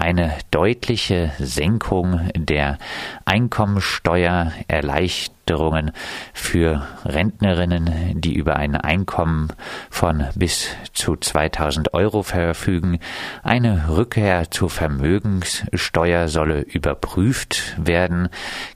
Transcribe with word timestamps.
eine 0.00 0.32
deutliche 0.50 1.30
Senkung 1.38 2.28
der 2.34 2.78
Einkommensteuererleichterungen 3.24 5.92
für 6.32 6.86
Rentnerinnen, 7.04 8.20
die 8.20 8.34
über 8.34 8.56
ein 8.56 8.74
Einkommen 8.76 9.52
von 9.90 10.24
bis 10.34 10.68
zu 10.92 11.16
2000 11.16 11.94
Euro 11.94 12.22
verfügen. 12.22 12.98
Eine 13.42 13.88
Rückkehr 13.88 14.50
zur 14.50 14.68
Vermögenssteuer 14.70 16.28
solle 16.28 16.60
überprüft 16.62 17.76
werden. 17.78 18.28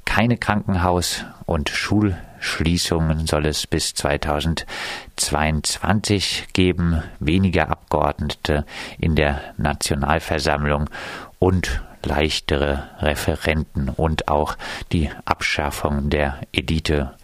Keine 0.04 0.36
Krankenhaus- 0.36 1.24
und 1.46 1.70
Schul 1.70 2.16
Schließungen 2.44 3.26
soll 3.26 3.46
es 3.46 3.66
bis 3.66 3.94
2022 3.94 6.48
geben, 6.52 7.02
weniger 7.18 7.70
Abgeordnete 7.70 8.66
in 8.98 9.16
der 9.16 9.54
Nationalversammlung 9.56 10.90
und 11.38 11.80
leichtere 12.04 12.90
Referenten 12.98 13.88
und 13.88 14.28
auch 14.28 14.58
die 14.92 15.08
Abschaffung 15.24 16.10
der 16.10 16.42
Elite 16.52 17.14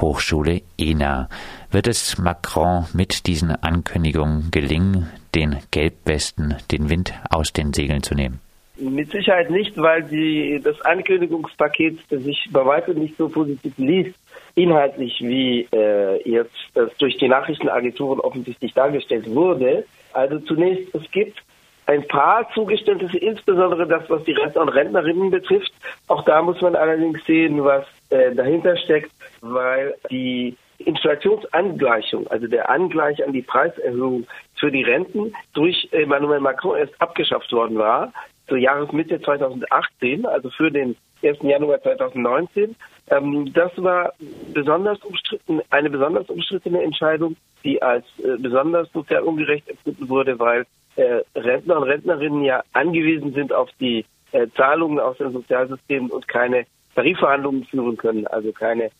Hochschule 0.00 0.62
ENA. 0.76 1.28
Wird 1.70 1.86
es 1.86 2.18
Macron 2.18 2.86
mit 2.92 3.28
diesen 3.28 3.52
Ankündigungen 3.52 4.50
gelingen, 4.50 5.08
den 5.36 5.58
Gelbwesten 5.70 6.56
den 6.72 6.90
Wind 6.90 7.14
aus 7.30 7.52
den 7.52 7.72
Segeln 7.72 8.02
zu 8.02 8.16
nehmen? 8.16 8.40
Mit 8.80 9.10
Sicherheit 9.10 9.50
nicht, 9.50 9.76
weil 9.76 10.04
die, 10.04 10.60
das 10.62 10.80
Ankündigungspaket 10.82 11.98
sich 12.10 12.48
bei 12.52 12.64
weitem 12.64 12.98
nicht 12.98 13.16
so 13.16 13.28
positiv 13.28 13.72
liest 13.76 14.14
inhaltlich, 14.58 15.20
wie 15.20 15.68
äh, 15.72 16.28
jetzt 16.28 16.56
das 16.74 16.90
durch 16.98 17.16
die 17.16 17.28
Nachrichtenagenturen 17.28 18.20
offensichtlich 18.20 18.74
dargestellt 18.74 19.32
wurde. 19.32 19.84
Also 20.12 20.40
zunächst, 20.40 20.94
es 20.94 21.08
gibt 21.12 21.42
ein 21.86 22.06
paar 22.06 22.48
Zugeständnisse, 22.52 23.16
insbesondere 23.18 23.86
das, 23.86 24.10
was 24.10 24.22
die 24.24 24.32
Rentner 24.32 24.62
und 24.62 24.68
Rentnerinnen 24.68 25.30
betrifft. 25.30 25.72
Auch 26.08 26.22
da 26.24 26.42
muss 26.42 26.60
man 26.60 26.74
allerdings 26.74 27.24
sehen, 27.24 27.64
was 27.64 27.86
äh, 28.10 28.34
dahinter 28.34 28.76
steckt, 28.76 29.10
weil 29.40 29.94
die 30.10 30.56
Inflationsangleichung, 30.78 32.26
also 32.28 32.46
der 32.46 32.68
Angleich 32.68 33.24
an 33.24 33.32
die 33.32 33.42
Preiserhöhung 33.42 34.26
für 34.56 34.70
die 34.70 34.82
Renten 34.82 35.32
durch 35.54 35.88
Emmanuel 35.92 36.40
Macron 36.40 36.76
erst 36.76 37.00
abgeschafft 37.00 37.52
worden 37.52 37.78
war, 37.78 38.12
zur 38.48 38.58
Jahresmitte 38.58 39.20
2018, 39.20 40.26
also 40.26 40.50
für 40.50 40.70
den 40.70 40.96
1. 41.22 41.38
Januar 41.42 41.80
2019. 41.82 42.76
Ähm, 43.10 43.52
das 43.52 43.72
war 43.76 44.12
besonders 44.52 44.98
umstritten, 45.02 45.60
eine 45.70 45.90
besonders 45.90 46.28
umstrittene 46.28 46.82
Entscheidung, 46.82 47.36
die 47.64 47.80
als 47.80 48.04
äh, 48.18 48.36
besonders 48.38 48.90
sozial 48.92 49.22
ungerecht 49.22 49.68
empfunden 49.68 50.08
wurde, 50.08 50.38
weil 50.38 50.66
äh, 50.96 51.22
Rentner 51.34 51.78
und 51.78 51.84
Rentnerinnen 51.84 52.42
ja 52.44 52.62
angewiesen 52.72 53.32
sind 53.32 53.52
auf 53.52 53.70
die 53.80 54.04
äh, 54.32 54.46
Zahlungen 54.56 54.98
aus 55.00 55.16
den 55.18 55.32
Sozialsystemen 55.32 56.10
und 56.10 56.28
keine 56.28 56.66
Tarifverhandlungen 56.94 57.64
führen 57.64 57.96
können, 57.96 58.26
also 58.26 58.52
keine, 58.52 58.90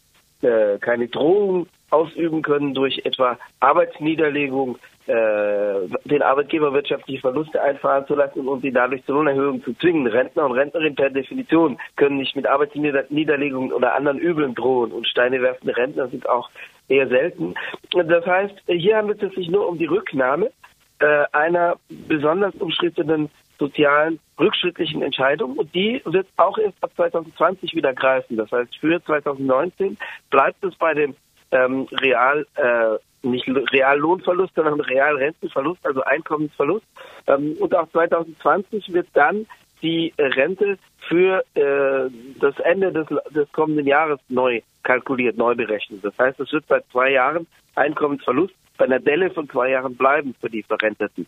äh, 0.43 0.79
keine 0.81 1.09
Drohung 1.09 1.67
ausüben 1.91 2.43
können 2.43 2.75
durch 2.75 3.01
etwa 3.05 3.39
Arbeitsniederlegung, 3.61 4.79
den 5.09 6.23
Arbeitgeber 6.23 6.73
wirtschaftliche 6.75 7.21
Verluste 7.21 7.63
einfahren 7.63 8.07
zu 8.07 8.15
lassen 8.15 8.47
und 8.47 8.61
sie 8.61 8.71
dadurch 8.71 9.05
zur 9.07 9.15
Lohnerhöhung 9.17 9.63
zu 9.63 9.73
zwingen. 9.75 10.07
Rentner 10.07 10.45
und 10.45 10.53
Rentnerinnen 10.53 10.97
per 10.97 11.09
Definition 11.11 11.79
können 11.97 12.19
nicht 12.19 12.37
mit 12.37 12.47
Arbeitsniederlegungen 12.47 13.73
oder 13.73 13.95
anderen 13.95 14.19
Übeln 14.19 14.55
drohen 14.55 14.93
und 14.93 15.07
Steine 15.09 15.41
werfende 15.41 15.77
Rentner 15.77 16.09
sind 16.09 16.29
auch 16.29 16.51
eher 16.89 17.09
selten. 17.09 17.55
Das 17.93 18.27
heißt, 18.27 18.55
hier 18.67 18.97
handelt 18.97 19.23
es 19.23 19.35
sich 19.35 19.49
nur 19.49 19.67
um 19.67 19.79
die 19.79 19.87
Rücknahme 19.87 20.51
äh, 20.99 21.25
einer 21.33 21.77
besonders 21.89 22.55
umstrittenen 22.57 23.31
sozialen 23.59 24.21
rückschrittlichen 24.39 25.03
Entscheidung 25.03 25.57
und 25.57 25.75
die 25.75 26.01
wird 26.05 26.27
auch 26.37 26.59
erst 26.59 26.77
ab 26.83 26.93
2020 26.97 27.75
wieder 27.75 27.93
greifen. 27.93 28.37
Das 28.37 28.51
heißt, 28.53 28.77
für 28.77 29.03
2019 29.05 29.97
bleibt 30.31 30.63
es 30.65 30.75
bei 30.77 30.95
dem 30.95 31.17
ähm, 31.51 31.89
Real 31.93 32.47
äh, 32.57 32.99
nicht 33.23 33.49
Reallohnverlust, 33.49 34.55
sondern 34.55 34.81
Realrentenverlust, 34.81 35.85
also 35.87 36.03
Einkommensverlust. 36.03 36.87
Ähm, 37.27 37.57
und 37.59 37.75
auch 37.75 37.89
2020 37.91 38.93
wird 38.93 39.09
dann 39.15 39.47
die 39.83 40.13
Rente 40.19 40.79
für 41.09 41.45
äh, 41.55 42.11
das 42.41 42.59
Ende 42.61 42.93
des, 42.93 43.07
des 43.31 43.51
kommenden 43.53 43.87
Jahres 43.87 44.21
neu 44.29 44.61
kalkuliert, 44.83 45.37
neu 45.37 45.55
berechnet. 45.55 46.05
Das 46.05 46.17
heißt, 46.19 46.41
es 46.41 46.53
wird 46.53 46.65
seit 46.69 46.85
zwei 46.91 47.13
Jahren 47.13 47.47
Einkommensverlust 47.75 48.55
bei 48.77 48.85
einer 48.85 49.01
Delle 49.01 49.31
von 49.31 49.49
zwei 49.49 49.71
Jahren 49.71 49.97
bleiben 49.97 50.35
für 50.41 50.49
die 50.49 50.63
Verrenteten. 50.63 51.27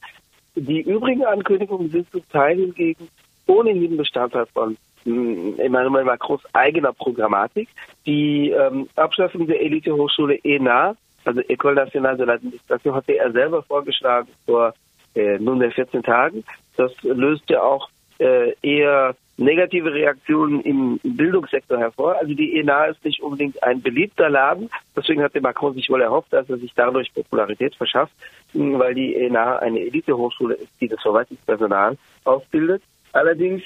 Die 0.55 0.81
übrigen 0.81 1.25
Ankündigungen 1.25 1.91
sind 1.91 2.11
zum 2.11 2.29
Teil 2.31 2.57
hingegen 2.59 3.09
ohnehin 3.47 3.97
Bestandteil 3.97 4.47
von 4.47 4.77
hm, 5.05 5.59
Emmanuel 5.59 6.05
Macrons 6.05 6.43
eigener 6.53 6.93
Programmatik. 6.93 7.69
Die 8.07 8.51
ähm, 8.51 8.89
Abschaffung 8.97 9.47
der 9.47 9.61
Elite-Hochschule 9.61 10.39
ENA 10.43 10.97
also 11.25 11.41
École 11.43 11.75
Nationale 11.75 12.17
de 12.17 12.27
l'Administration 12.27 12.95
hatte 12.95 13.17
er 13.17 13.33
selber 13.33 13.63
vorgeschlagen 13.63 14.29
vor 14.47 14.75
äh, 15.15 15.39
nunmehr 15.39 15.71
14 15.71 16.03
Tagen. 16.03 16.45
Das 16.77 16.93
löste 17.03 17.63
auch 17.63 17.89
äh, 18.19 18.55
eher 18.63 19.15
negative 19.37 19.93
Reaktionen 19.93 20.61
im, 20.61 21.01
Bildungssektor 21.03 21.79
hervor. 21.79 22.17
Also 22.19 22.35
die 22.35 22.59
ENA 22.59 22.87
ist 22.87 23.05
nicht 23.05 23.23
unbedingt 23.23 23.63
ein 23.63 23.81
beliebter 23.81 24.29
Laden. 24.29 24.69
Deswegen 24.95 25.23
hatte 25.23 25.41
Macron 25.41 25.75
sich 25.75 25.89
wohl 25.89 26.03
erhofft, 26.03 26.33
dass 26.33 26.49
er 26.51 26.59
sich 26.59 26.73
dadurch 26.75 27.13
Popularität 27.15 27.75
verschafft, 27.75 28.13
weil 28.53 28.95
die 28.95 29.17
ENA 29.17 29.57
eine 29.59 29.81
Elitehochschule 29.81 30.55
ist, 30.55 30.73
die 30.81 30.89
das 30.89 31.01
Verwaltungspersonal 31.01 31.97
ausbildet. 32.25 32.83
Allerdings 33.13 33.63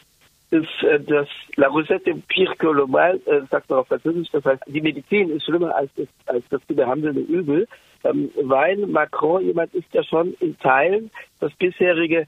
ist 0.50 0.82
äh, 0.82 1.00
das 1.00 1.28
La 1.56 1.68
Recette 1.68 2.14
pire 2.28 2.54
que 2.56 2.66
le 2.66 2.86
mal, 2.86 3.20
äh, 3.26 3.42
sagt 3.50 3.70
man 3.70 3.80
auf 3.80 3.88
Französisch. 3.88 4.28
Das 4.32 4.44
heißt, 4.44 4.62
die 4.66 4.80
Medizin 4.80 5.30
ist 5.30 5.44
schlimmer 5.44 5.74
als 5.74 5.90
das, 5.96 6.08
als 6.26 6.44
das 6.50 6.60
zu 6.66 6.74
behandelnde 6.74 7.20
Übel, 7.20 7.66
ähm, 8.04 8.30
weil 8.42 8.86
Macron 8.86 9.44
jemand 9.44 9.74
ist, 9.74 9.92
der 9.92 10.04
schon 10.04 10.34
in 10.40 10.58
Teilen 10.58 11.10
das 11.40 11.52
bisherige 11.54 12.26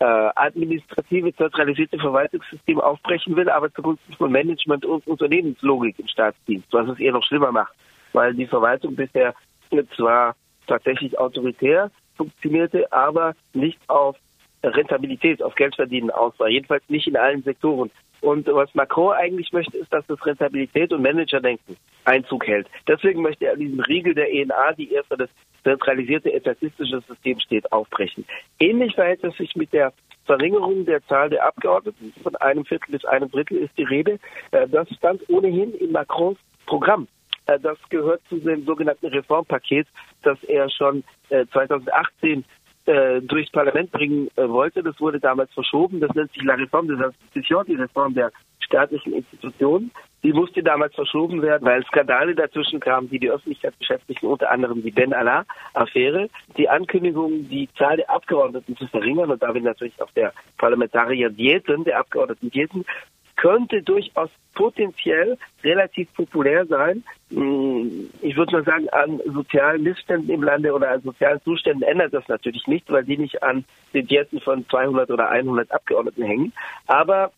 äh, 0.00 0.04
administrative, 0.04 1.34
zentralisierte 1.34 1.98
Verwaltungssystem 1.98 2.80
aufbrechen 2.80 3.36
will, 3.36 3.48
aber 3.48 3.72
zugunsten 3.72 4.12
von 4.14 4.30
Management 4.30 4.84
und 4.84 5.06
Unternehmenslogik 5.06 5.98
im 5.98 6.08
Staatsdienst, 6.08 6.68
was 6.72 6.88
es 6.88 7.00
eher 7.00 7.12
noch 7.12 7.24
schlimmer 7.24 7.52
macht, 7.52 7.74
weil 8.12 8.34
die 8.34 8.46
Verwaltung 8.46 8.94
bisher 8.94 9.34
zwar 9.96 10.36
tatsächlich 10.66 11.18
autoritär 11.18 11.90
funktionierte, 12.16 12.90
aber 12.92 13.34
nicht 13.52 13.78
auf 13.88 14.16
Rentabilität, 14.62 15.42
auf 15.42 15.54
Geldverdienen 15.54 16.10
aus 16.10 16.38
war. 16.38 16.48
Jedenfalls 16.48 16.82
nicht 16.88 17.06
in 17.06 17.16
allen 17.16 17.42
Sektoren. 17.42 17.90
Und 18.20 18.48
was 18.48 18.74
Macron 18.74 19.14
eigentlich 19.14 19.52
möchte, 19.52 19.78
ist, 19.78 19.92
dass 19.92 20.04
das 20.06 20.24
Rentabilität 20.26 20.92
und 20.92 21.02
Managerdenken 21.02 21.76
Einzug 22.04 22.46
hält. 22.46 22.66
Deswegen 22.88 23.22
möchte 23.22 23.46
er 23.46 23.56
diesen 23.56 23.80
Riegel 23.80 24.14
der 24.14 24.32
ENA, 24.32 24.72
die 24.72 24.92
eher 24.92 25.04
für 25.04 25.16
das 25.16 25.30
zentralisierte 25.62 26.32
etatistische 26.32 27.00
System 27.06 27.38
steht, 27.38 27.70
aufbrechen. 27.70 28.24
Ähnlich 28.58 28.94
verhält 28.94 29.22
es 29.22 29.36
sich 29.36 29.54
mit 29.54 29.72
der 29.72 29.92
Verringerung 30.24 30.84
der 30.84 31.04
Zahl 31.06 31.30
der 31.30 31.46
Abgeordneten. 31.46 32.12
Von 32.22 32.34
einem 32.36 32.64
Viertel 32.64 32.92
bis 32.92 33.04
einem 33.04 33.30
Drittel 33.30 33.58
ist 33.58 33.76
die 33.78 33.84
Rede. 33.84 34.18
Äh, 34.50 34.68
das 34.68 34.88
stand 34.90 35.22
ohnehin 35.28 35.72
in 35.74 35.92
Macrons 35.92 36.38
Programm. 36.66 37.06
Äh, 37.46 37.58
das 37.60 37.78
gehört 37.88 38.20
zu 38.28 38.38
dem 38.38 38.64
sogenannten 38.64 39.06
Reformpaket, 39.06 39.86
das 40.22 40.42
er 40.44 40.68
schon 40.70 41.04
2018 41.52 42.42
äh, 42.88 43.20
durchs 43.22 43.50
Parlament 43.50 43.92
bringen 43.92 44.28
äh, 44.36 44.48
wollte. 44.48 44.82
Das 44.82 44.98
wurde 45.00 45.20
damals 45.20 45.52
verschoben. 45.52 46.00
Das 46.00 46.14
nennt 46.14 46.32
sich 46.32 46.42
La 46.42 46.54
Réforme 46.54 46.88
des 46.88 47.14
Institutions, 47.20 47.66
die 47.66 47.74
Reform 47.74 48.14
der 48.14 48.32
staatlichen 48.60 49.12
Institutionen. 49.12 49.90
Die 50.22 50.32
musste 50.32 50.62
damals 50.62 50.94
verschoben 50.94 51.42
werden, 51.42 51.64
weil 51.64 51.84
Skandale 51.84 52.34
dazwischen 52.34 52.80
kamen, 52.80 53.08
die 53.08 53.20
die 53.20 53.30
Öffentlichkeit 53.30 53.78
beschäftigten, 53.78 54.26
unter 54.26 54.50
anderem 54.50 54.82
die 54.82 54.90
Ben 54.90 55.12
Allah-Affäre. 55.12 56.28
Die 56.56 56.68
Ankündigung, 56.68 57.48
die 57.48 57.68
Zahl 57.78 57.98
der 57.98 58.10
Abgeordneten 58.10 58.76
zu 58.76 58.86
verringern 58.88 59.30
und 59.30 59.42
damit 59.42 59.62
natürlich 59.62 60.00
auch 60.02 60.10
der 60.12 60.32
Parlamentarier 60.56 61.30
Diäten, 61.30 61.84
der 61.84 62.00
Abgeordneten 62.00 62.50
Diäten, 62.50 62.84
könnte 63.38 63.82
durchaus 63.82 64.30
potenziell 64.54 65.38
relativ 65.62 66.12
populär 66.14 66.66
sein. 66.66 67.04
Hm, 67.30 68.10
ich 68.20 68.36
würde 68.36 68.52
mal 68.52 68.64
sagen, 68.64 68.88
an 68.90 69.20
sozialen 69.32 69.84
Missständen 69.84 70.30
im 70.30 70.42
Lande 70.42 70.72
oder 70.72 70.90
an 70.90 71.00
sozialen 71.02 71.40
Zuständen 71.42 71.82
ändert 71.82 72.12
das 72.12 72.26
natürlich 72.28 72.66
nicht, 72.66 72.90
weil 72.90 73.04
die 73.04 73.16
nicht 73.16 73.42
an 73.42 73.64
den 73.94 74.06
Diäten 74.06 74.40
von 74.40 74.68
200 74.68 75.10
oder 75.10 75.30
100 75.30 75.70
Abgeordneten 75.70 76.24
hängen. 76.24 76.52
Aber 76.88 77.30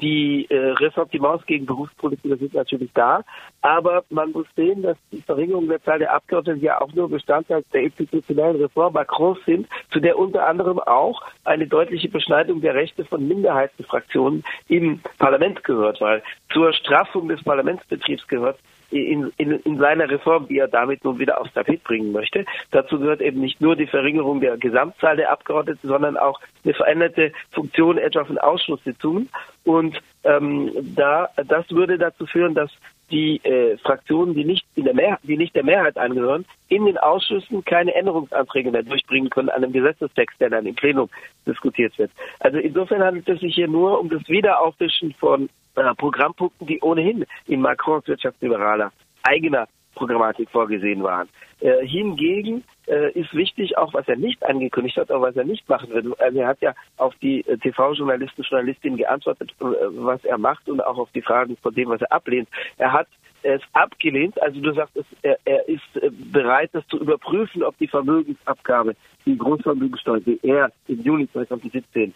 die 0.00 0.46
äh, 0.50 0.72
Ressentiments 0.72 1.46
gegen 1.46 1.66
Berufspolitiker 1.66 2.36
sind 2.36 2.54
natürlich 2.54 2.90
da, 2.94 3.22
aber 3.62 4.04
man 4.10 4.32
muss 4.32 4.46
sehen, 4.56 4.82
dass 4.82 4.96
die 5.12 5.22
Verringerung 5.22 5.68
der 5.68 5.82
Zahl 5.82 5.98
der 5.98 6.12
Abgeordneten 6.12 6.60
ja 6.60 6.80
auch 6.80 6.92
nur 6.92 7.08
Bestandteil 7.08 7.64
der 7.72 7.82
institutionellen 7.82 8.56
Reform 8.56 8.94
Macron 8.94 9.36
sind, 9.46 9.68
zu 9.90 10.00
der 10.00 10.18
unter 10.18 10.46
anderem 10.46 10.78
auch 10.78 11.22
eine 11.44 11.66
deutliche 11.66 12.08
Beschneidung 12.08 12.60
der 12.60 12.74
Rechte 12.74 13.04
von 13.04 13.26
Minderheitenfraktionen 13.26 14.44
im 14.68 15.00
Parlament 15.18 15.64
gehört, 15.64 16.00
weil 16.00 16.22
zur 16.52 16.72
Straffung 16.72 17.28
des 17.28 17.42
Parlamentsbetriebs 17.42 18.26
gehört 18.26 18.58
in, 18.94 19.32
in, 19.36 19.52
in 19.52 19.78
seiner 19.78 20.08
Reform, 20.08 20.46
die 20.48 20.58
er 20.58 20.68
damit 20.68 21.04
nun 21.04 21.18
wieder 21.18 21.40
aufs 21.40 21.52
Tapet 21.52 21.82
bringen 21.84 22.12
möchte. 22.12 22.44
Dazu 22.70 22.98
gehört 22.98 23.20
eben 23.20 23.40
nicht 23.40 23.60
nur 23.60 23.76
die 23.76 23.86
Verringerung 23.86 24.40
der 24.40 24.56
Gesamtzahl 24.56 25.16
der 25.16 25.32
Abgeordneten, 25.32 25.86
sondern 25.86 26.16
auch 26.16 26.40
eine 26.64 26.74
veränderte 26.74 27.32
Funktion 27.50 27.98
etwa 27.98 28.24
von 28.24 28.38
Ausschusssitzungen. 28.38 29.28
Und 29.64 30.00
ähm, 30.24 30.70
da, 30.94 31.28
das 31.46 31.70
würde 31.70 31.98
dazu 31.98 32.26
führen, 32.26 32.54
dass 32.54 32.70
die 33.10 33.36
äh, 33.44 33.76
Fraktionen, 33.78 34.34
die 34.34 34.44
nicht, 34.44 34.64
in 34.76 34.84
der 34.84 34.94
Mehrheit, 34.94 35.20
die 35.22 35.36
nicht 35.36 35.54
der 35.54 35.64
Mehrheit 35.64 35.96
angehören, 35.98 36.46
in 36.68 36.86
den 36.86 36.96
Ausschüssen 36.96 37.64
keine 37.64 37.94
Änderungsanträge 37.94 38.70
mehr 38.70 38.82
durchbringen 38.82 39.30
können 39.30 39.50
an 39.50 39.62
einem 39.62 39.72
Gesetzestext, 39.72 40.40
der 40.40 40.50
dann 40.50 40.66
im 40.66 40.74
Plenum 40.74 41.08
diskutiert 41.46 41.96
wird. 41.98 42.10
Also 42.40 42.58
insofern 42.58 43.02
handelt 43.02 43.28
es 43.28 43.40
sich 43.40 43.54
hier 43.54 43.68
nur 43.68 44.00
um 44.00 44.08
das 44.08 44.26
Wiederauffischen 44.28 45.12
von 45.14 45.48
äh, 45.76 45.94
Programmpunkten, 45.94 46.66
die 46.66 46.80
ohnehin 46.80 47.24
in 47.46 47.60
Macrons 47.60 48.06
wirtschaftsliberaler 48.06 48.92
eigener 49.22 49.68
Programmatik 49.94 50.50
vorgesehen 50.50 51.02
waren. 51.02 51.28
Äh, 51.60 51.86
hingegen 51.86 52.64
äh, 52.86 53.12
ist 53.12 53.32
wichtig, 53.32 53.78
auch 53.78 53.94
was 53.94 54.06
er 54.08 54.16
nicht 54.16 54.44
angekündigt 54.44 54.96
hat, 54.96 55.10
aber 55.10 55.28
was 55.28 55.36
er 55.36 55.44
nicht 55.44 55.68
machen 55.68 55.90
wird. 55.90 56.20
Also 56.20 56.38
er 56.38 56.48
hat 56.48 56.60
ja 56.60 56.74
auf 56.96 57.14
die 57.22 57.40
äh, 57.46 57.56
TV-Journalisten, 57.56 58.42
Journalistinnen 58.42 58.98
geantwortet, 58.98 59.54
äh, 59.60 59.64
was 59.64 60.24
er 60.24 60.38
macht 60.38 60.68
und 60.68 60.84
auch 60.84 60.98
auf 60.98 61.10
die 61.14 61.22
Fragen 61.22 61.56
von 61.56 61.74
dem, 61.74 61.88
was 61.88 62.00
er 62.02 62.12
ablehnt. 62.12 62.48
Er 62.76 62.92
hat 62.92 63.08
es 63.42 63.60
abgelehnt, 63.74 64.40
also 64.42 64.58
du 64.58 64.72
sagst, 64.72 64.98
er, 65.20 65.38
er 65.44 65.68
ist 65.68 65.82
bereit, 66.32 66.70
das 66.72 66.86
zu 66.88 66.98
überprüfen, 66.98 67.62
ob 67.62 67.76
die 67.76 67.88
Vermögensabgabe, 67.88 68.96
die 69.26 69.36
Großvermögenssteuer, 69.36 70.20
die 70.20 70.40
er 70.42 70.72
im 70.88 71.02
Juni 71.02 71.30
2017 71.30 72.02
äh, 72.10 72.12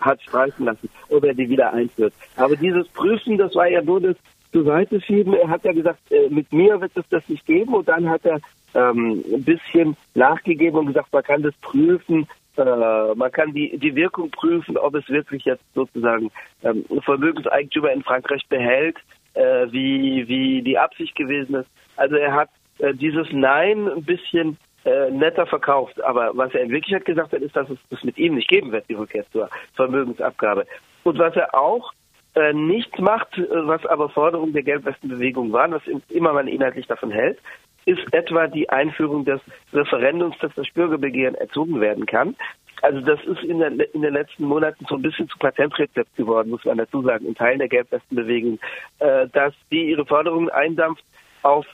hat 0.00 0.22
streichen 0.22 0.66
lassen, 0.66 0.88
ob 1.08 1.24
er 1.24 1.34
die 1.34 1.48
wieder 1.48 1.72
einführt. 1.72 2.14
Aber 2.36 2.56
dieses 2.56 2.86
Prüfen, 2.88 3.38
das 3.38 3.54
war 3.54 3.68
ja 3.68 3.82
nur 3.82 4.00
das 4.00 4.16
zur 4.52 4.64
Seite 4.64 5.00
schieben. 5.00 5.34
Er 5.34 5.48
hat 5.48 5.64
ja 5.64 5.72
gesagt, 5.72 6.00
äh, 6.10 6.28
mit 6.30 6.52
mir 6.52 6.80
wird 6.80 6.92
es 6.96 7.04
das 7.10 7.28
nicht 7.28 7.44
geben 7.46 7.74
und 7.74 7.88
dann 7.88 8.08
hat 8.08 8.24
er 8.24 8.40
ähm, 8.74 9.24
ein 9.32 9.44
bisschen 9.44 9.96
nachgegeben 10.14 10.78
und 10.78 10.86
gesagt, 10.86 11.12
man 11.12 11.22
kann 11.22 11.42
das 11.42 11.54
prüfen, 11.60 12.26
äh, 12.56 13.14
man 13.14 13.32
kann 13.32 13.52
die, 13.52 13.76
die 13.78 13.94
Wirkung 13.96 14.30
prüfen, 14.30 14.76
ob 14.76 14.94
es 14.94 15.08
wirklich 15.08 15.44
jetzt 15.44 15.64
sozusagen 15.74 16.30
ähm, 16.62 16.84
Vermögenseigentümer 17.04 17.92
in 17.92 18.02
Frankreich 18.02 18.46
behält, 18.48 18.96
äh, 19.34 19.66
wie, 19.70 20.26
wie 20.28 20.62
die 20.62 20.78
Absicht 20.78 21.16
gewesen 21.16 21.56
ist. 21.56 21.68
Also 21.96 22.16
er 22.16 22.32
hat 22.32 22.50
äh, 22.78 22.94
dieses 22.94 23.26
Nein 23.32 23.88
ein 23.88 24.04
bisschen 24.04 24.56
äh, 24.84 25.10
netter 25.10 25.46
verkauft. 25.46 26.02
Aber 26.02 26.30
was 26.34 26.54
er 26.54 26.62
in 26.62 26.70
Wirklichkeit 26.70 27.04
gesagt 27.04 27.32
hat, 27.32 27.40
ist, 27.40 27.56
dass 27.56 27.68
es 27.70 27.78
das 27.90 28.04
mit 28.04 28.18
ihm 28.18 28.34
nicht 28.34 28.48
geben 28.48 28.72
wird, 28.72 28.88
die 28.88 28.94
Rückkehr 28.94 29.24
zur 29.32 29.48
Vermögensabgabe. 29.74 30.66
Und 31.04 31.18
was 31.18 31.34
er 31.36 31.54
auch 31.54 31.92
äh, 32.34 32.52
nicht 32.52 32.98
macht, 32.98 33.38
äh, 33.38 33.46
was 33.50 33.84
aber 33.86 34.08
Forderung 34.08 34.52
der 34.52 34.62
Gelbwestenbewegung 34.62 35.52
waren, 35.52 35.72
was 35.72 35.82
immer 36.08 36.32
man 36.32 36.48
inhaltlich 36.48 36.86
davon 36.86 37.10
hält, 37.10 37.38
ist 37.86 38.12
etwa 38.12 38.46
die 38.46 38.68
Einführung 38.70 39.24
des 39.24 39.40
Referendums, 39.72 40.36
dass 40.38 40.54
das 40.54 40.68
Bürgerbegehren 40.70 41.34
erzogen 41.34 41.80
werden 41.80 42.06
kann. 42.06 42.34
Also 42.82 43.00
das 43.00 43.22
ist 43.24 43.42
in, 43.42 43.60
der, 43.60 43.70
in, 43.94 44.02
den 44.02 44.12
letzten 44.12 44.44
Monaten 44.44 44.84
so 44.88 44.96
ein 44.96 45.02
bisschen 45.02 45.28
zu 45.28 45.38
Patentrezept 45.38 46.16
geworden, 46.16 46.50
muss 46.50 46.64
man 46.64 46.78
dazu 46.78 47.02
sagen, 47.02 47.26
in 47.26 47.34
Teilen 47.34 47.58
der 47.58 47.68
Gelbwestenbewegung, 47.68 48.58
äh, 48.98 49.28
dass 49.28 49.54
die 49.70 49.90
ihre 49.90 50.04
Forderungen 50.04 50.50
eindampft 50.50 51.04
auf 51.42 51.66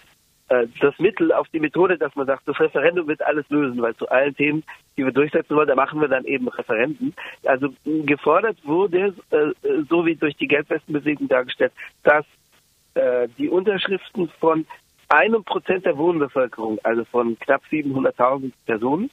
das 0.80 0.98
Mittel, 0.98 1.32
auf 1.32 1.48
die 1.48 1.60
Methode, 1.60 1.96
dass 1.96 2.14
man 2.16 2.26
sagt, 2.26 2.48
das 2.48 2.58
Referendum 2.58 3.06
wird 3.06 3.22
alles 3.22 3.48
lösen, 3.50 3.80
weil 3.80 3.94
zu 3.94 4.08
allen 4.08 4.34
Themen, 4.34 4.64
die 4.96 5.04
wir 5.04 5.12
durchsetzen 5.12 5.54
wollen, 5.54 5.68
da 5.68 5.76
machen 5.76 6.00
wir 6.00 6.08
dann 6.08 6.24
eben 6.24 6.48
Referenden. 6.48 7.14
Also 7.44 7.68
gefordert 7.84 8.58
wurde, 8.64 9.14
äh, 9.30 9.52
so 9.88 10.04
wie 10.04 10.16
durch 10.16 10.36
die 10.36 10.48
Geldwestenbewegung 10.48 11.28
dargestellt, 11.28 11.72
dass 12.02 12.24
äh, 12.94 13.28
die 13.38 13.48
Unterschriften 13.48 14.28
von 14.40 14.66
einem 15.08 15.44
Prozent 15.44 15.86
der 15.86 15.96
Wohnbevölkerung, 15.96 16.78
also 16.82 17.04
von 17.04 17.38
knapp 17.38 17.62
700.000 17.70 18.52
Personen, 18.66 19.10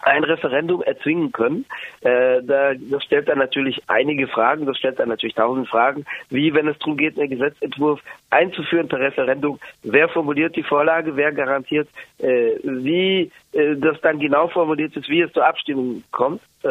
ein 0.00 0.24
Referendum 0.24 0.82
erzwingen 0.82 1.32
können. 1.32 1.64
Äh, 2.00 2.42
da, 2.42 2.74
das 2.74 3.04
stellt 3.04 3.28
dann 3.28 3.38
natürlich 3.38 3.82
einige 3.86 4.28
Fragen, 4.28 4.66
das 4.66 4.78
stellt 4.78 4.98
dann 4.98 5.08
natürlich 5.08 5.34
tausend 5.34 5.68
Fragen, 5.68 6.04
wie 6.30 6.54
wenn 6.54 6.68
es 6.68 6.78
darum 6.78 6.96
geht, 6.96 7.18
einen 7.18 7.30
Gesetzentwurf 7.30 8.00
einzuführen 8.30 8.88
per 8.88 9.00
Referendum, 9.00 9.58
wer 9.82 10.08
formuliert 10.08 10.56
die 10.56 10.62
Vorlage, 10.62 11.16
wer 11.16 11.32
garantiert, 11.32 11.88
äh, 12.18 12.52
wie 12.62 13.30
äh, 13.52 13.76
das 13.76 14.00
dann 14.02 14.18
genau 14.18 14.48
formuliert 14.48 14.96
ist, 14.96 15.08
wie 15.08 15.22
es 15.22 15.32
zur 15.32 15.46
Abstimmung 15.46 16.02
kommt, 16.10 16.42
äh, 16.62 16.68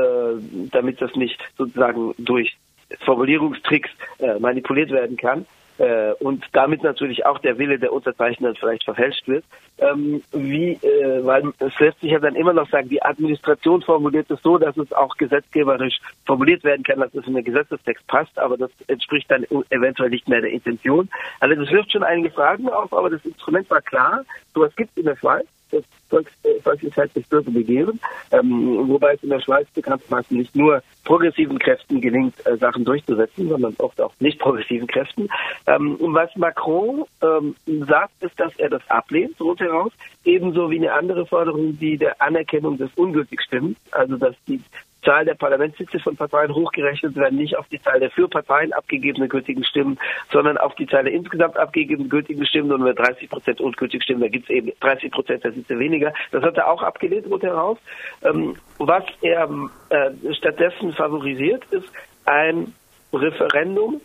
damit 0.72 1.02
das 1.02 1.16
nicht 1.16 1.40
sozusagen 1.58 2.14
durch 2.18 2.56
Formulierungstricks 3.04 3.90
äh, 4.20 4.40
manipuliert 4.40 4.92
werden 4.92 5.18
kann 5.18 5.46
äh, 5.78 6.12
und 6.20 6.46
damit 6.54 6.84
natürlich 6.84 7.26
auch 7.26 7.40
der 7.40 7.58
Wille 7.58 7.80
der 7.80 7.94
Unterzeichner 7.94 8.54
vielleicht 8.56 8.84
verfälscht 8.84 9.28
wird. 9.28 9.44
Ähm, 9.78 10.24
wie, 10.32 10.74
äh, 10.74 11.26
weil 11.26 11.52
es 11.60 11.80
lässt 11.80 12.00
sich 12.00 12.12
ja 12.12 12.20
dann 12.20 12.36
immer 12.36 12.54
noch 12.54 12.70
sagen, 12.70 12.88
die 12.88 13.04
Administration 13.04 13.82
formuliert 13.82 14.32
es 14.32 14.42
so, 14.42 14.58
dass 14.58 14.78
es 14.78 14.94
auch 14.94 15.18
gesetzgeberisch 15.18 16.00
formuliert 16.26 16.64
werden 16.64 16.84
kann, 16.84 17.00
dass 17.00 17.14
es 17.14 17.28
in 17.28 17.34
den 17.34 17.44
Gesetzestext 17.44 18.08
passt, 18.08 18.40
aber 18.40 18.58
das 18.58 18.72
entspricht 18.88 19.30
dann 19.30 19.46
eventuell 19.70 20.10
nicht 20.10 20.30
mehr 20.30 20.42
der 20.42 20.52
Intention. 20.52 21.10
Also 21.40 21.56
das 21.56 21.72
wirft 21.72 21.92
schon 21.92 22.04
einige 22.04 22.32
Fragen 22.32 22.70
auf, 22.70 22.94
aber 22.94 23.10
das 23.10 23.26
Instrument 23.26 23.70
war 23.70 23.82
klar. 23.82 24.24
Sowas 24.54 24.74
gibt 24.76 24.92
es 24.92 24.98
in 24.98 25.06
der 25.06 25.18
Schweiz 25.18 25.46
das 25.76 25.84
Volks, 26.10 26.32
äh, 26.44 26.60
volkswirtschaftlich 26.62 27.28
Bürgerbegehren, 27.28 28.00
ähm, 28.32 28.88
wobei 28.88 29.14
es 29.14 29.24
in 29.24 29.30
der 29.30 29.40
Schweiz 29.40 29.68
bekanntermaßen 29.74 30.38
nicht 30.38 30.56
nur 30.56 30.82
progressiven 31.04 31.60
Kräften 31.60 32.02
gelingt, 32.02 32.36
äh, 32.46 32.58
Sachen 32.58 32.86
durchzusetzen, 32.86 33.50
sondern 33.50 33.76
oft 33.80 34.00
auch 34.02 34.14
nicht 34.20 34.40
progressiven 34.40 34.88
Kräften. 34.88 35.30
Ähm, 35.68 35.98
was 36.00 36.36
Macron 36.36 37.06
ähm, 37.22 37.56
sagt, 37.88 38.14
ist, 38.22 38.40
dass 38.40 38.56
er 38.58 38.70
das 38.70 38.82
ablehnt, 38.90 39.38
so 39.38 39.56
heraus, 39.58 39.92
ebenso 40.24 40.70
wie 40.72 40.78
eine 40.78 40.94
andere 40.94 41.26
Forderung, 41.26 41.78
die 41.78 41.98
der 41.98 42.22
Anerkennung 42.22 42.78
des 42.78 42.92
Ungültigstimmen, 42.96 43.76
also 43.92 44.18
dass 44.18 44.36
die 44.48 44.62
Zahl 45.06 45.26
der 45.26 45.36
Parlamentssitze 45.36 46.00
von 46.00 46.18
Parteien 46.18 46.54
hochgerechnet 46.54 47.16
werden, 47.16 47.38
nicht 47.38 47.56
auf 47.58 47.68
die 47.70 47.82
Zahl 47.82 48.00
der 48.00 48.12
für 48.12 48.28
Parteien 48.28 48.74
abgegebenen 48.74 49.30
gültigen 49.30 49.64
Stimmen, 49.64 49.98
sondern 50.32 50.58
auf 50.58 50.76
die 50.76 50.88
Zahl 50.88 51.04
der 51.06 51.14
insgesamt 51.14 51.58
abgegebenen 51.58 52.10
gültigen 52.10 52.46
Stimmen. 52.46 52.72
Und 52.74 52.84
wenn 52.84 52.96
30 52.96 53.30
Prozent 53.30 53.62
ungültig 53.62 54.04
stimmen, 54.04 54.22
dann 54.22 54.32
gibt 54.32 54.50
es 54.50 54.56
eben 54.56 54.72
30 54.80 55.12
Prozent 55.12 55.44
der 55.44 55.54
Sitze 55.54 55.80
weniger. 55.80 56.14
Das 56.32 56.44
hat 56.44 56.58
er 56.58 56.70
auch 56.70 56.82
abgelehnt, 56.82 57.28
rot 57.28 57.44
heraus. 57.44 57.78
Ähm, 58.24 58.56
was 58.80 59.04
er 59.22 59.50
äh, 59.90 60.34
stattdessen 60.34 60.94
favorisiert, 60.94 61.64
ist 61.72 61.88
ein 62.26 62.74
Referendum, 63.14 64.02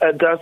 äh, 0.00 0.14
das 0.14 0.40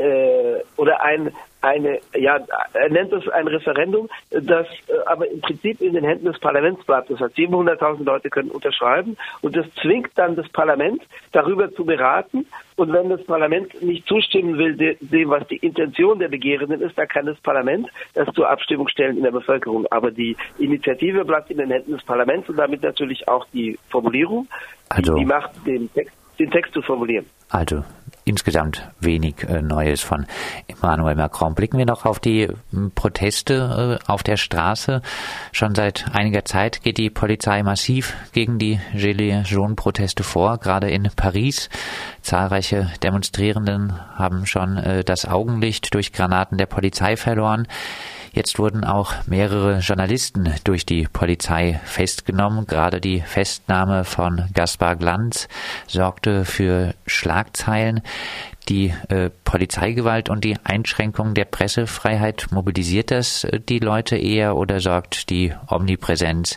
äh, 0.00 0.62
oder 0.76 1.02
ein 1.02 1.32
eine, 1.62 1.98
ja, 2.14 2.38
er 2.72 2.90
nennt 2.90 3.12
es 3.12 3.28
ein 3.28 3.46
Referendum, 3.46 4.08
das 4.30 4.66
äh, 4.66 4.92
aber 5.06 5.30
im 5.30 5.40
Prinzip 5.40 5.80
in 5.80 5.92
den 5.92 6.04
Händen 6.04 6.26
des 6.26 6.38
Parlaments 6.38 6.84
bleibt. 6.84 7.10
Das 7.10 7.20
heißt, 7.20 7.36
700.000 7.36 8.04
Leute 8.04 8.30
können 8.30 8.50
unterschreiben 8.50 9.16
und 9.42 9.56
das 9.56 9.66
zwingt 9.82 10.10
dann 10.14 10.36
das 10.36 10.48
Parlament, 10.48 11.02
darüber 11.32 11.70
zu 11.72 11.84
beraten. 11.84 12.46
Und 12.76 12.92
wenn 12.92 13.10
das 13.10 13.22
Parlament 13.24 13.82
nicht 13.82 14.06
zustimmen 14.06 14.56
will, 14.56 14.74
dem, 15.00 15.28
was 15.28 15.46
die 15.48 15.56
Intention 15.56 16.18
der 16.18 16.28
Begehrenden 16.28 16.80
ist, 16.80 16.96
dann 16.96 17.08
kann 17.08 17.26
das 17.26 17.38
Parlament 17.40 17.88
das 18.14 18.32
zur 18.34 18.48
Abstimmung 18.48 18.88
stellen 18.88 19.18
in 19.18 19.22
der 19.22 19.32
Bevölkerung. 19.32 19.86
Aber 19.90 20.10
die 20.10 20.36
Initiative 20.58 21.24
bleibt 21.26 21.50
in 21.50 21.58
den 21.58 21.70
Händen 21.70 21.92
des 21.92 22.02
Parlaments 22.04 22.48
und 22.48 22.56
damit 22.56 22.82
natürlich 22.82 23.28
auch 23.28 23.46
die 23.52 23.78
Formulierung, 23.90 24.48
also, 24.88 25.14
die, 25.14 25.20
die 25.20 25.26
Macht, 25.26 25.50
den 25.66 25.92
Text, 25.92 26.16
den 26.38 26.50
Text 26.50 26.72
zu 26.72 26.80
formulieren. 26.80 27.26
Also 27.50 27.84
insgesamt 28.30 28.88
wenig 29.00 29.42
äh, 29.48 29.60
Neues 29.60 30.02
von 30.02 30.24
Emmanuel 30.68 31.16
Macron. 31.16 31.56
Blicken 31.56 31.78
wir 31.78 31.84
noch 31.84 32.06
auf 32.06 32.20
die 32.20 32.48
hm, 32.70 32.92
Proteste 32.92 33.98
äh, 34.00 34.10
auf 34.10 34.22
der 34.22 34.36
Straße. 34.36 35.02
Schon 35.50 35.74
seit 35.74 36.06
einiger 36.12 36.44
Zeit 36.44 36.82
geht 36.82 36.98
die 36.98 37.10
Polizei 37.10 37.64
massiv 37.64 38.14
gegen 38.32 38.58
die 38.58 38.78
Gilets 38.94 39.50
jaunes 39.50 39.74
Proteste 39.74 40.22
vor, 40.22 40.58
gerade 40.58 40.88
in 40.88 41.10
Paris. 41.16 41.68
Zahlreiche 42.22 42.88
Demonstrierenden 43.02 43.98
haben 44.14 44.46
schon 44.46 44.76
äh, 44.76 45.02
das 45.02 45.26
Augenlicht 45.26 45.92
durch 45.92 46.12
Granaten 46.12 46.56
der 46.56 46.66
Polizei 46.66 47.16
verloren. 47.16 47.66
Jetzt 48.32 48.60
wurden 48.60 48.84
auch 48.84 49.12
mehrere 49.26 49.78
Journalisten 49.78 50.54
durch 50.62 50.86
die 50.86 51.08
Polizei 51.12 51.80
festgenommen. 51.84 52.66
Gerade 52.66 53.00
die 53.00 53.20
Festnahme 53.20 54.04
von 54.04 54.44
Gaspar 54.54 54.94
Glanz 54.94 55.48
sorgte 55.88 56.44
für 56.44 56.94
Schlagzeilen. 57.06 58.02
Die 58.68 58.94
äh, 59.08 59.30
Polizeigewalt 59.42 60.28
und 60.28 60.44
die 60.44 60.56
Einschränkung 60.62 61.34
der 61.34 61.44
Pressefreiheit, 61.44 62.48
mobilisiert 62.52 63.10
das 63.10 63.42
äh, 63.42 63.58
die 63.58 63.80
Leute 63.80 64.16
eher 64.16 64.56
oder 64.56 64.78
sorgt 64.78 65.30
die 65.30 65.52
Omnipräsenz 65.66 66.56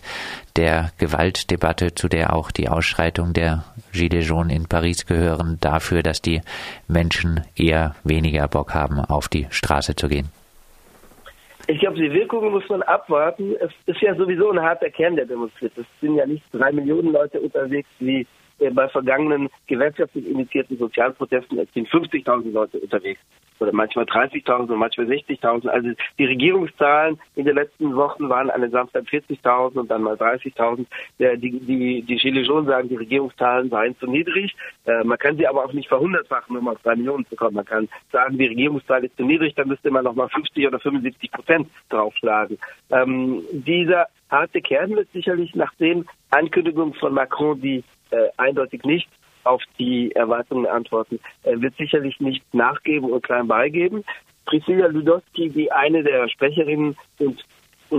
der 0.56 0.92
Gewaltdebatte, 1.00 1.96
zu 1.96 2.08
der 2.08 2.36
auch 2.36 2.52
die 2.52 2.70
Ausschreitung 2.70 3.34
der 3.34 3.64
Gilets 3.94 4.28
jaunes 4.28 4.56
in 4.56 4.68
Paris 4.68 5.08
gehören, 5.08 5.58
dafür, 5.60 6.04
dass 6.04 6.22
die 6.22 6.42
Menschen 6.88 7.42
eher 7.56 7.96
weniger 8.04 8.48
Bock 8.48 8.76
haben, 8.76 9.00
auf 9.00 9.28
die 9.28 9.48
Straße 9.50 9.96
zu 9.96 10.08
gehen? 10.08 10.30
Ich 11.68 11.80
glaube, 11.80 11.96
die 11.96 12.12
Wirkungen 12.12 12.52
muss 12.52 12.68
man 12.68 12.82
abwarten. 12.84 13.56
Es 13.60 13.72
ist 13.86 14.02
ja 14.02 14.14
sowieso 14.16 14.52
ein 14.52 14.62
harter 14.62 14.90
Kern, 14.90 15.16
der 15.16 15.26
demonstriert. 15.26 15.78
Es 15.78 15.86
sind 16.02 16.16
ja 16.16 16.26
nicht 16.26 16.44
drei 16.52 16.72
Millionen 16.74 17.14
Leute 17.14 17.40
unterwegs, 17.40 17.88
wie 18.00 18.28
äh, 18.60 18.70
bei 18.70 18.88
vergangenen 18.90 19.50
gewerkschaftlich 19.68 20.28
initiierten 20.28 20.78
Sozialprotesten 20.78 21.66
sind 21.74 21.88
50.000 21.88 22.52
Leute 22.52 22.80
unterwegs 22.80 23.22
oder 23.60 23.74
manchmal 23.74 24.06
30.000 24.06 24.72
und 24.72 24.78
manchmal 24.78 25.08
60.000. 25.08 25.68
Also 25.68 25.90
die 26.18 26.26
Regierungszahlen 26.26 27.20
in 27.36 27.46
den 27.46 27.56
letzten 27.56 27.96
Wochen 27.96 28.30
waren 28.30 28.50
an 28.50 28.62
den 28.62 28.72
Samstag 28.72 29.04
40.000 29.06 29.80
und 29.80 29.92
dann 29.92 30.04
mal 30.04 30.16
30.000. 30.16 30.86
Die, 31.20 31.60
die, 31.60 32.02
die 32.02 32.16
jaunes 32.16 32.68
sagen, 32.68 32.90
die 32.90 32.96
Regierungszahlen 32.96 33.70
seien 33.70 33.98
zu 34.00 34.08
niedrig. 34.08 34.56
Äh, 34.86 35.04
man 35.04 35.18
kann 35.18 35.38
sie 35.38 35.48
aber 35.48 35.66
auch 35.66 35.74
nicht 35.74 35.90
verhundertfachen, 35.90 36.58
um 36.58 36.68
auf 36.68 36.82
drei 36.84 36.96
Millionen 36.96 37.26
zu 37.28 37.36
kommen. 37.36 37.56
Man 37.56 37.66
kann 37.66 37.90
sagen, 38.12 38.38
die 38.38 38.48
Regierungszahl 38.48 39.04
ist 39.04 39.18
zu 39.18 39.24
niedrig, 39.24 39.56
dann 39.56 39.68
müsste 39.68 39.92
man 39.92 40.04
nochmal 40.04 40.30
50 40.30 40.68
oder 40.68 40.80
75 40.80 41.32
Prozent 41.32 41.68
draufschlagen. 41.90 42.58
Ähm, 42.92 43.44
dieser 43.52 44.08
harte 44.30 44.62
Kern 44.62 44.96
wird 44.96 45.12
sicherlich 45.14 45.56
nach 45.56 45.74
den 45.76 46.06
Ankündigungen 46.32 46.94
von 46.96 47.14
Macron, 47.14 47.60
die 47.62 47.84
äh, 48.10 48.30
eindeutig 48.38 48.84
nicht 48.84 49.10
auf 49.44 49.62
die 49.80 50.12
Erwartungen 50.14 50.66
antworten, 50.66 51.20
äh, 51.44 51.60
wird 51.60 51.76
sicherlich 51.78 52.20
nicht 52.20 52.44
nachgeben 52.54 53.12
und 53.12 53.24
klein 53.24 53.48
beigeben. 53.48 54.04
Priscilla 54.46 54.88
Ludowski, 54.88 55.50
die 55.50 55.72
eine 55.72 56.04
der 56.04 56.28
Sprecherinnen 56.30 56.96
und 57.20 57.44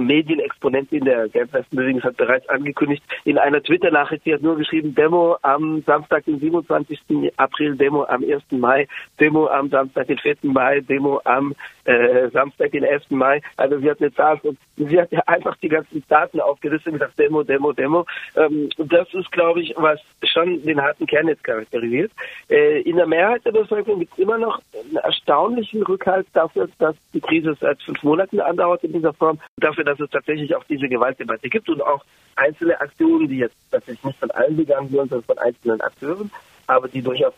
Medienexponentin 0.00 1.04
der 1.04 1.28
Gelbwestenbewegung 1.28 2.02
hat 2.02 2.16
bereits 2.16 2.48
angekündigt 2.48 3.02
in 3.24 3.38
einer 3.38 3.62
Twitter-Nachricht, 3.62 4.24
sie 4.24 4.34
hat 4.34 4.42
nur 4.42 4.56
geschrieben, 4.56 4.94
Demo 4.94 5.36
am 5.42 5.82
Samstag, 5.82 6.24
den 6.24 6.40
27. 6.40 7.32
April, 7.36 7.76
Demo 7.76 8.04
am 8.04 8.22
1. 8.22 8.42
Mai, 8.50 8.86
Demo 9.18 9.46
am 9.48 9.70
Samstag, 9.70 10.06
den 10.06 10.18
4. 10.18 10.36
Mai, 10.42 10.80
Demo 10.80 11.20
am 11.24 11.54
äh, 11.84 12.28
Samstag, 12.30 12.72
den 12.72 12.84
11. 12.84 13.10
Mai. 13.10 13.40
Also 13.56 13.78
sie 13.78 13.90
hat 13.90 14.00
eine 14.00 14.12
Zahl 14.12 14.38
und 14.42 14.58
sie 14.76 15.00
hat 15.00 15.12
ja 15.12 15.20
einfach 15.26 15.56
die 15.58 15.68
ganzen 15.68 16.02
Daten 16.08 16.40
aufgelistet 16.40 16.92
und 16.92 16.98
gesagt, 16.98 17.18
Demo, 17.18 17.42
Demo, 17.42 17.72
Demo. 17.72 18.06
Ähm, 18.36 18.68
das 18.78 19.12
ist, 19.14 19.30
glaube 19.32 19.60
ich, 19.60 19.74
was 19.76 20.00
schon 20.24 20.62
den 20.62 20.80
harten 20.80 21.06
Kern 21.06 21.28
jetzt 21.28 21.44
charakterisiert. 21.44 22.12
Äh, 22.48 22.82
in 22.82 22.96
der 22.96 23.06
Mehrheit 23.06 23.44
der 23.44 23.52
Bevölkerung 23.52 24.00
gibt 24.00 24.12
es 24.12 24.18
immer 24.18 24.38
noch 24.38 24.60
einen 24.74 24.96
erstaunlichen 24.96 25.82
Rückhalt 25.82 26.26
dafür, 26.32 26.68
dass 26.78 26.96
die 27.12 27.20
Krise 27.20 27.56
seit 27.60 27.82
fünf 27.82 28.02
Monaten 28.02 28.40
andauert 28.40 28.84
in 28.84 28.92
dieser 28.92 29.12
Form. 29.12 29.38
Dafür 29.56 29.83
dafür, 29.84 30.06
dass 30.06 30.06
es 30.06 30.10
tatsächlich 30.10 30.54
auch 30.54 30.64
diese 30.64 30.88
Gewaltdebatte 30.88 31.48
gibt 31.48 31.68
und 31.68 31.82
auch 31.82 32.04
einzelne 32.36 32.80
Aktionen, 32.80 33.28
die 33.28 33.38
jetzt 33.38 33.56
tatsächlich 33.70 34.04
nicht 34.04 34.18
von 34.18 34.30
allen 34.32 34.56
begangen 34.56 34.90
wurden, 34.92 35.08
sondern 35.08 35.26
von 35.26 35.38
einzelnen 35.38 35.80
Akteuren, 35.80 36.30
aber 36.66 36.88
die 36.88 37.02
durchaus 37.02 37.34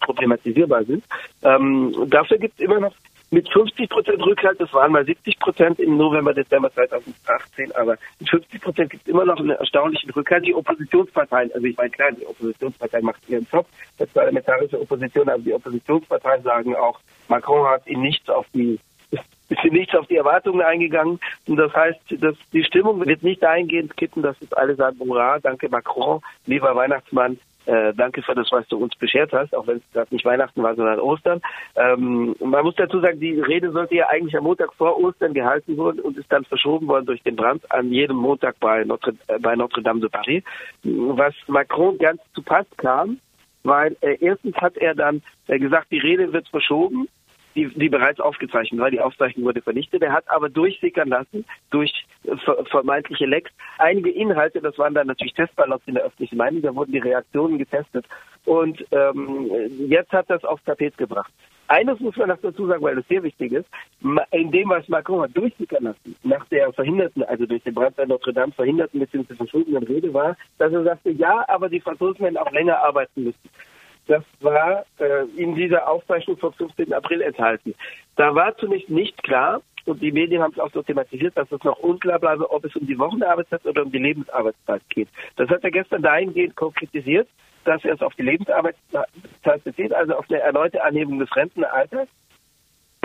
problematisierbar 0.00 0.84
sind. 0.84 1.04
Ähm, 1.42 1.94
dafür 2.08 2.38
gibt 2.38 2.54
es 2.58 2.64
immer 2.64 2.80
noch 2.80 2.94
mit 3.30 3.48
50 3.50 3.88
Prozent 3.88 4.24
Rückhalt, 4.24 4.60
das 4.60 4.72
waren 4.72 4.92
mal 4.92 5.04
70 5.04 5.38
Prozent 5.40 5.80
im 5.80 5.96
November, 5.96 6.32
Dezember 6.32 6.72
2018, 6.72 7.72
aber 7.74 7.96
mit 8.20 8.28
50 8.28 8.60
Prozent 8.60 8.90
gibt 8.90 9.02
es 9.02 9.08
immer 9.08 9.24
noch 9.24 9.38
einen 9.38 9.50
erstaunlichen 9.50 10.10
Rückhalt. 10.10 10.46
Die 10.46 10.54
Oppositionsparteien, 10.54 11.50
also 11.52 11.66
ich 11.66 11.76
meine 11.76 11.90
klar, 11.90 12.12
die 12.12 12.26
Oppositionspartei 12.26 13.00
macht 13.00 13.28
ihren 13.28 13.46
Job, 13.50 13.66
das 13.98 14.08
parlamentarische 14.10 14.80
Opposition, 14.80 15.28
aber 15.28 15.42
die 15.42 15.52
Oppositionsparteien 15.52 16.44
sagen 16.44 16.76
auch, 16.76 17.00
Macron 17.28 17.66
hat 17.66 17.86
ihn 17.88 18.02
nicht 18.02 18.30
auf 18.30 18.46
die 18.54 18.78
nicht 19.64 19.96
auf 19.96 20.06
die 20.06 20.16
Erwartungen 20.16 20.62
eingegangen. 20.62 21.20
Und 21.46 21.56
das 21.56 21.72
heißt, 21.74 22.00
dass 22.20 22.36
die 22.52 22.64
Stimmung 22.64 23.04
wird 23.04 23.22
nicht 23.22 23.42
dahingehend 23.42 23.96
kippen, 23.96 24.22
dass 24.22 24.40
jetzt 24.40 24.56
alle 24.56 24.74
sagen, 24.74 24.98
hurra, 25.00 25.38
danke 25.38 25.68
Macron, 25.68 26.20
lieber 26.46 26.74
Weihnachtsmann, 26.74 27.38
äh, 27.66 27.94
danke 27.94 28.22
für 28.22 28.34
das, 28.34 28.52
was 28.52 28.66
du 28.68 28.76
uns 28.76 28.94
beschert 28.96 29.32
hast, 29.32 29.54
auch 29.54 29.66
wenn 29.66 29.78
es 29.78 29.92
gerade 29.92 30.12
nicht 30.14 30.24
Weihnachten 30.24 30.62
war, 30.62 30.74
sondern 30.74 31.00
Ostern. 31.00 31.40
Ähm, 31.76 32.36
man 32.40 32.62
muss 32.62 32.74
dazu 32.76 33.00
sagen, 33.00 33.20
die 33.20 33.40
Rede 33.40 33.70
sollte 33.72 33.94
ja 33.94 34.08
eigentlich 34.08 34.36
am 34.36 34.44
Montag 34.44 34.72
vor 34.74 35.02
Ostern 35.02 35.32
gehalten 35.32 35.76
worden 35.76 36.00
und 36.00 36.18
ist 36.18 36.30
dann 36.30 36.44
verschoben 36.44 36.86
worden 36.88 37.06
durch 37.06 37.22
den 37.22 37.36
Brand 37.36 37.70
an 37.72 37.90
jedem 37.90 38.16
Montag 38.16 38.56
bei 38.60 38.84
Notre, 38.84 39.14
äh, 39.28 39.38
bei 39.38 39.56
Notre 39.56 39.82
Dame 39.82 40.00
de 40.00 40.10
Paris, 40.10 40.42
was 40.82 41.34
Macron 41.46 41.96
ganz 41.98 42.20
zu 42.34 42.42
Pass 42.42 42.66
kam, 42.76 43.18
weil 43.62 43.96
äh, 44.02 44.18
erstens 44.20 44.56
hat 44.56 44.76
er 44.76 44.94
dann 44.94 45.22
äh, 45.46 45.58
gesagt, 45.58 45.90
die 45.90 45.98
Rede 45.98 46.32
wird 46.34 46.46
verschoben 46.48 47.08
die, 47.54 47.68
die 47.68 47.88
bereits 47.88 48.20
aufgezeichnet 48.20 48.80
war. 48.80 48.90
Die 48.90 49.00
Aufzeichnung 49.00 49.46
wurde 49.46 49.62
vernichtet. 49.62 50.02
Er 50.02 50.12
hat 50.12 50.24
aber 50.28 50.48
durchsickern 50.48 51.08
lassen, 51.08 51.44
durch 51.70 51.92
vermeintliche 52.70 53.26
Lecks, 53.26 53.50
einige 53.78 54.10
Inhalte, 54.10 54.60
das 54.60 54.78
waren 54.78 54.94
dann 54.94 55.06
natürlich 55.06 55.34
Testballons 55.34 55.82
in 55.86 55.94
der 55.94 56.04
öffentlichen 56.04 56.38
Meinung, 56.38 56.62
da 56.62 56.74
wurden 56.74 56.92
die 56.92 56.98
Reaktionen 56.98 57.58
getestet. 57.58 58.06
Und 58.44 58.84
ähm, 58.92 59.50
jetzt 59.88 60.12
hat 60.12 60.28
das 60.28 60.44
aufs 60.44 60.64
Tapet 60.64 60.96
gebracht. 60.96 61.32
Eines 61.66 61.98
muss 62.00 62.16
man 62.16 62.28
noch 62.28 62.40
dazu 62.42 62.66
sagen, 62.66 62.82
weil 62.82 62.96
das 62.96 63.08
sehr 63.08 63.22
wichtig 63.22 63.52
ist. 63.52 63.66
In 64.32 64.50
dem, 64.50 64.68
was 64.68 64.86
Macron 64.88 65.22
hat 65.22 65.36
durchsickern 65.36 65.84
lassen, 65.84 66.16
nach 66.22 66.44
der 66.48 66.70
verhinderten, 66.72 67.22
also 67.24 67.46
durch 67.46 67.62
den 67.62 67.74
Brand 67.74 67.96
bei 67.96 68.04
Notre 68.04 68.34
Dame 68.34 68.52
verhinderten 68.52 69.00
bzw. 69.00 69.34
verschobenen 69.34 69.82
Rede 69.82 70.12
war, 70.12 70.36
dass 70.58 70.72
er 70.72 70.84
sagte, 70.84 71.10
ja, 71.10 71.44
aber 71.48 71.70
die 71.70 71.80
Franzosen 71.80 72.20
werden 72.20 72.36
auch 72.36 72.52
länger 72.52 72.78
arbeiten 72.78 73.24
müssen. 73.24 73.48
Das 74.06 74.22
war 74.40 74.84
äh, 74.98 75.24
in 75.36 75.54
dieser 75.54 75.88
Aufzeichnung 75.88 76.36
vom 76.36 76.52
15. 76.52 76.92
April 76.92 77.22
enthalten. 77.22 77.74
Da 78.16 78.34
war 78.34 78.56
zunächst 78.56 78.90
nicht 78.90 79.22
klar, 79.22 79.62
und 79.86 80.00
die 80.00 80.12
Medien 80.12 80.42
haben 80.42 80.52
es 80.52 80.58
auch 80.58 80.72
so 80.72 80.82
thematisiert, 80.82 81.36
dass 81.36 81.50
es 81.52 81.62
noch 81.62 81.78
unklar 81.78 82.18
bleibe, 82.18 82.50
ob 82.50 82.64
es 82.64 82.74
um 82.74 82.86
die 82.86 82.98
Wochenarbeitszeit 82.98 83.66
oder 83.66 83.82
um 83.82 83.92
die 83.92 83.98
Lebensarbeitszeit 83.98 84.82
geht. 84.88 85.08
Das 85.36 85.48
hat 85.50 85.62
er 85.62 85.70
gestern 85.70 86.02
dahingehend 86.02 86.56
konkretisiert, 86.56 87.28
dass 87.64 87.84
er 87.84 87.94
es 87.94 88.02
auf 88.02 88.14
die 88.14 88.22
Lebensarbeitszeit 88.22 89.64
bezieht, 89.64 89.92
also 89.92 90.14
auf 90.14 90.26
eine 90.30 90.40
erneute 90.40 90.82
Anhebung 90.82 91.18
des 91.18 91.34
Rentenalters. 91.36 92.08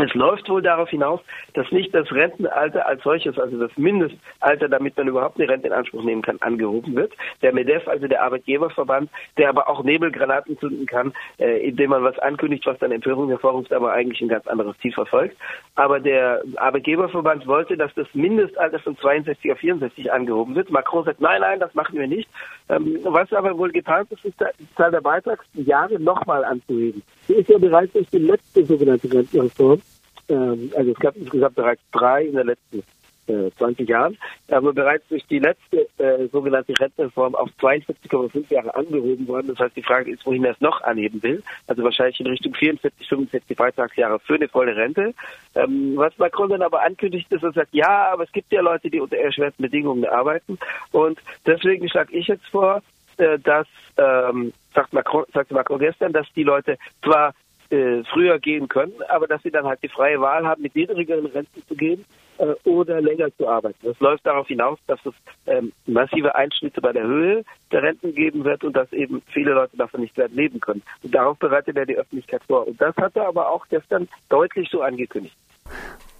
Es 0.01 0.13
läuft 0.13 0.47
wohl 0.47 0.61
darauf 0.61 0.89
hinaus, 0.89 1.19
dass 1.55 1.69
nicht 1.73 1.93
das 1.93 2.09
Rentenalter 2.09 2.87
als 2.87 3.03
solches, 3.03 3.37
also 3.37 3.59
das 3.59 3.75
Mindestalter, 3.77 4.69
damit 4.69 4.95
man 4.95 5.09
überhaupt 5.09 5.37
eine 5.37 5.49
Rente 5.49 5.67
in 5.67 5.73
Anspruch 5.73 6.03
nehmen 6.03 6.21
kann, 6.21 6.37
angehoben 6.39 6.95
wird. 6.95 7.11
Der 7.41 7.53
MEDEF, 7.53 7.85
also 7.85 8.07
der 8.07 8.23
Arbeitgeberverband, 8.23 9.09
der 9.37 9.49
aber 9.49 9.67
auch 9.67 9.83
Nebelgranaten 9.83 10.57
zünden 10.57 10.85
kann, 10.85 11.11
äh, 11.37 11.67
indem 11.67 11.89
man 11.89 12.03
was 12.05 12.17
ankündigt, 12.19 12.65
was 12.65 12.79
dann 12.79 12.93
Empörung 12.93 13.27
hervorruft, 13.27 13.73
aber 13.73 13.91
eigentlich 13.91 14.21
ein 14.21 14.29
ganz 14.29 14.47
anderes 14.47 14.77
Ziel 14.81 14.93
verfolgt. 14.93 15.35
Aber 15.75 15.99
der 15.99 16.43
Arbeitgeberverband 16.55 17.45
wollte, 17.45 17.75
dass 17.75 17.93
das 17.95 18.07
Mindestalter 18.13 18.79
von 18.79 18.97
62 18.97 19.51
auf 19.51 19.59
64 19.59 20.13
angehoben 20.13 20.55
wird. 20.55 20.71
Macron 20.71 21.03
sagt, 21.03 21.19
nein, 21.19 21.41
nein, 21.41 21.59
das 21.59 21.75
machen 21.75 21.99
wir 21.99 22.07
nicht. 22.07 22.29
Ähm, 22.69 22.99
was 23.03 23.33
aber 23.33 23.57
wohl 23.57 23.71
getan 23.73 24.07
ist, 24.11 24.23
ist 24.23 24.39
die 24.39 24.75
Zahl 24.75 24.91
der 24.91 25.01
Beitragsjahre 25.01 25.99
nochmal 25.99 26.45
anzuheben. 26.45 27.01
Die 27.27 27.33
ist 27.33 27.49
ja 27.49 27.57
bereits 27.57 27.91
durch 27.91 28.09
die 28.09 28.19
letzte 28.19 28.63
sogenannte 28.63 29.11
Rentenreform 29.11 29.81
ähm, 30.29 30.71
also 30.75 30.91
es 30.91 30.99
gab 30.99 31.15
insgesamt 31.15 31.55
bereits 31.55 31.81
drei 31.91 32.25
in 32.25 32.35
den 32.35 32.47
letzten 32.47 32.83
äh, 33.29 33.51
20 33.57 33.87
Jahren, 33.87 34.17
aber 34.49 34.73
bereits 34.73 35.07
durch 35.07 35.25
die 35.27 35.39
letzte 35.39 35.87
äh, 35.97 36.27
sogenannte 36.31 36.73
Rentenreform 36.79 37.35
auf 37.35 37.49
42,5 37.59 38.51
Jahre 38.51 38.75
angehoben 38.75 39.27
worden. 39.27 39.47
Das 39.47 39.59
heißt, 39.59 39.75
die 39.75 39.83
Frage 39.83 40.11
ist, 40.11 40.25
wohin 40.25 40.43
er 40.43 40.53
es 40.53 40.61
noch 40.61 40.81
anheben 40.81 41.21
will. 41.21 41.43
Also 41.67 41.83
wahrscheinlich 41.83 42.19
in 42.19 42.27
Richtung 42.27 42.53
44, 42.53 43.07
45 43.07 43.55
Beitragsjahre 43.55 44.19
für 44.19 44.35
eine 44.35 44.47
volle 44.47 44.75
Rente. 44.75 45.13
Ähm, 45.55 45.93
was 45.95 46.17
Macron 46.17 46.49
dann 46.49 46.61
aber 46.61 46.81
ankündigt, 46.81 47.31
ist, 47.31 47.43
er 47.43 47.51
sagt, 47.51 47.73
ja, 47.73 48.11
aber 48.11 48.23
es 48.23 48.31
gibt 48.31 48.51
ja 48.51 48.61
Leute, 48.61 48.89
die 48.89 48.99
unter 48.99 49.17
erschwerten 49.17 49.61
Bedingungen 49.61 50.05
arbeiten. 50.05 50.57
Und 50.91 51.19
deswegen 51.45 51.87
schlage 51.87 52.17
ich 52.17 52.27
jetzt 52.27 52.47
vor, 52.47 52.81
äh, 53.17 53.37
dass, 53.37 53.67
ähm, 53.97 54.53
sagt 54.73 54.93
Macron, 54.93 55.25
sagte 55.33 55.53
Macron 55.53 55.79
gestern, 55.79 56.13
dass 56.13 56.27
die 56.35 56.43
Leute 56.43 56.77
zwar 57.03 57.33
äh, 57.69 58.03
früher 58.11 58.39
gehen 58.39 58.67
können, 58.67 58.93
aber 59.09 59.27
dass 59.27 59.41
sie 59.43 59.51
dann 59.51 59.65
halt 59.65 59.81
die 59.83 59.89
freie 59.89 60.19
Wahl 60.19 60.45
haben, 60.45 60.61
mit 60.61 60.75
niedrigeren 60.75 61.27
Renten 61.27 61.61
zu 61.67 61.75
gehen 61.75 62.05
äh, 62.37 62.53
oder 62.63 63.01
länger 63.01 63.35
zu 63.37 63.47
arbeiten. 63.47 63.77
Das 63.83 63.99
läuft 63.99 64.25
darauf 64.25 64.47
hinaus, 64.47 64.79
dass 64.87 64.99
es 65.05 65.13
ähm, 65.45 65.71
massive 65.85 66.35
Einschnitte 66.35 66.81
bei 66.81 66.93
der 66.93 67.03
Höhe 67.03 67.43
der 67.71 67.83
Renten 67.83 68.15
geben 68.15 68.43
wird 68.43 68.63
und 68.63 68.75
dass 68.75 68.91
eben 68.91 69.21
viele 69.31 69.53
Leute 69.53 69.77
davon 69.77 70.01
nicht 70.01 70.17
werden 70.17 70.35
leben 70.35 70.59
können. 70.59 70.81
Und 71.03 71.13
darauf 71.13 71.37
bereitet 71.37 71.77
er 71.77 71.85
die 71.85 71.97
Öffentlichkeit 71.97 72.41
vor. 72.47 72.67
Und 72.67 72.81
das 72.81 72.95
hat 72.97 73.15
er 73.15 73.27
aber 73.27 73.49
auch 73.49 73.67
gestern 73.69 74.07
deutlich 74.29 74.69
so 74.69 74.81
angekündigt. 74.81 75.35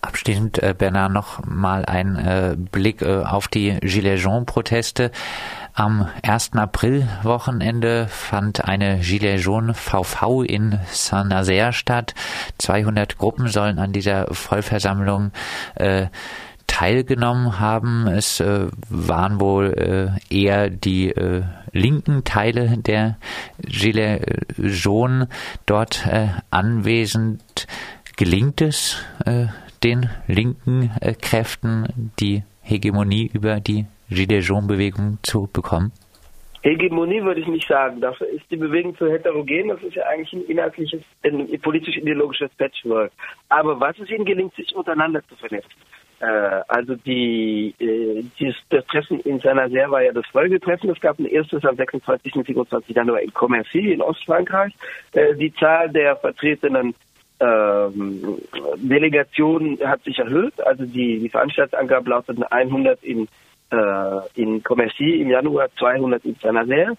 Abschließend, 0.01 0.63
äh, 0.63 0.73
Bernard, 0.77 1.11
noch 1.11 1.45
mal 1.45 1.83
ein 1.85 2.15
äh, 2.15 2.55
Blick 2.57 3.01
äh, 3.01 3.23
auf 3.23 3.47
die 3.47 3.77
Gilets 3.81 4.23
Jaunes-Proteste. 4.23 5.11
Am 5.79 6.09
1. 6.23 6.57
April-Wochenende 6.57 8.07
fand 8.09 8.65
eine 8.65 8.99
Gilets 8.99 9.45
Jaunes 9.45 9.79
VV 9.79 10.43
in 10.43 10.77
Saint-Nazaire 10.91 11.71
statt. 11.71 12.15
200 12.57 13.17
Gruppen 13.17 13.47
sollen 13.47 13.79
an 13.79 13.93
dieser 13.93 14.27
Vollversammlung 14.33 15.31
äh, 15.75 16.07
teilgenommen 16.67 17.61
haben. 17.61 18.07
Es 18.07 18.41
äh, 18.41 18.67
waren 18.89 19.39
wohl 19.39 20.19
äh, 20.29 20.35
eher 20.35 20.69
die 20.69 21.11
äh, 21.11 21.43
linken 21.71 22.25
Teile 22.25 22.77
der 22.77 23.15
Gilets 23.59 24.25
Jaunes 24.57 25.29
dort 25.65 26.05
äh, 26.07 26.27
anwesend. 26.51 27.67
Gelingt 28.17 28.59
es, 28.59 28.97
äh, 29.23 29.45
den 29.81 30.09
linken 30.27 30.91
äh, 30.99 31.13
Kräften 31.13 32.11
die 32.19 32.43
Hegemonie 32.63 33.31
über 33.33 33.61
die 33.61 33.85
Gilets 34.09 34.47
Jaunes-Bewegung 34.47 35.19
zu 35.23 35.49
bekommen? 35.51 35.91
Hegemonie 36.61 37.23
würde 37.23 37.39
ich 37.39 37.47
nicht 37.47 37.67
sagen. 37.67 38.01
Dafür 38.01 38.27
ist 38.27 38.43
die 38.51 38.57
Bewegung 38.57 38.95
zu 38.97 39.09
heterogen. 39.09 39.69
Das 39.69 39.81
ist 39.81 39.95
ja 39.95 40.03
eigentlich 40.07 40.33
ein 40.33 40.45
inhaltliches, 40.45 41.01
ein 41.23 41.47
politisch-ideologisches 41.61 42.51
Patchwork. 42.57 43.11
Aber 43.47 43.79
was 43.79 43.97
es 43.99 44.09
ihnen 44.09 44.25
gelingt, 44.25 44.53
sich 44.55 44.75
untereinander 44.75 45.21
zu 45.27 45.35
vernetzen. 45.35 45.71
Äh, 46.19 46.61
also 46.67 46.95
die, 46.95 47.73
äh, 47.79 48.23
dieses, 48.37 48.57
das 48.69 48.85
Treffen 48.87 49.21
in 49.21 49.39
Saint-Nazaire 49.39 49.89
war 49.89 50.03
ja 50.03 50.11
das 50.11 50.25
Folgetreffen. 50.27 50.89
Es 50.89 50.99
gab 50.99 51.17
ein 51.17 51.25
erstes 51.25 51.63
am 51.63 51.77
26. 51.77 52.35
und 52.35 52.45
27. 52.45 52.95
Januar 52.95 53.21
in 53.21 53.33
Commercy 53.33 53.93
in 53.93 54.01
Ostfrankreich. 54.01 54.73
Äh, 55.13 55.35
die 55.35 55.53
Zahl 55.53 55.89
der 55.89 56.17
vertretenen 56.17 56.93
ähm, 57.39 58.37
Delegationen 58.75 59.79
hat 59.85 60.03
sich 60.03 60.19
erhöht. 60.19 60.59
Also 60.65 60.85
die, 60.85 61.19
die 61.19 61.29
Veranstaltungsangabe 61.29 62.09
lauteten 62.09 62.43
100 62.43 63.01
in, 63.01 63.29
äh, 63.71 64.41
in 64.41 64.63
Commercy 64.63 65.21
im 65.21 65.29
Januar, 65.29 65.69
200 65.77 66.23
in 66.25 66.35
Saint-Nazaire 66.35 66.95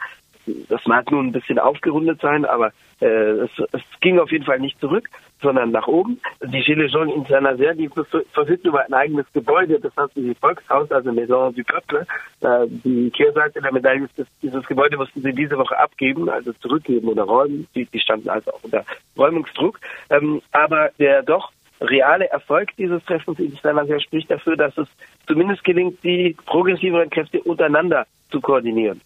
das 0.68 0.84
mag 0.86 1.10
nun 1.10 1.28
ein 1.28 1.32
bisschen 1.32 1.58
aufgerundet 1.58 2.20
sein, 2.20 2.44
aber 2.44 2.72
äh, 3.00 3.06
es, 3.06 3.50
es, 3.72 3.82
ging 4.00 4.18
auf 4.18 4.30
jeden 4.30 4.44
Fall 4.44 4.58
nicht 4.58 4.80
zurück, 4.80 5.08
sondern 5.42 5.70
nach 5.70 5.86
oben. 5.86 6.20
Die 6.42 6.60
Gilets 6.62 6.92
jaunes 6.92 7.14
in 7.14 7.24
Saint-Nazaire, 7.26 7.74
die 7.74 7.88
verfügten 8.32 8.68
über 8.68 8.84
ein 8.84 8.94
eigenes 8.94 9.26
Gebäude, 9.32 9.80
das 9.80 9.94
heißt 9.96 10.16
die 10.16 10.34
Volkshaus, 10.34 10.90
also 10.90 11.12
Maison 11.12 11.54
du 11.54 11.62
Peuple. 11.64 12.06
Äh, 12.40 12.66
die 12.68 13.10
Kehrseite 13.10 13.60
der 13.60 13.72
Medaille 13.72 14.08
ist, 14.16 14.28
dieses 14.42 14.66
Gebäude 14.66 14.96
mussten 14.96 15.22
sie 15.22 15.32
diese 15.32 15.56
Woche 15.58 15.78
abgeben, 15.78 16.28
also 16.28 16.52
zurückgeben 16.54 17.08
oder 17.08 17.24
räumen. 17.24 17.66
Die, 17.74 17.86
die 17.86 18.00
standen 18.00 18.28
also 18.28 18.52
auch 18.52 18.64
unter 18.64 18.84
Räumungsdruck. 19.16 19.78
Ähm, 20.10 20.42
aber 20.52 20.90
der 20.98 21.22
doch 21.22 21.52
reale 21.80 22.30
Erfolg 22.30 22.70
dieses 22.76 23.04
Treffens 23.04 23.38
in 23.38 23.56
Saint-Nazaire 23.62 24.00
spricht 24.00 24.30
dafür, 24.30 24.56
dass 24.56 24.76
es 24.76 24.88
zumindest 25.26 25.64
gelingt, 25.64 26.02
die 26.04 26.36
progressiveren 26.46 27.10
Kräfte 27.10 27.40
untereinander 27.42 28.06
zu 28.30 28.40
koordinieren. 28.40 29.00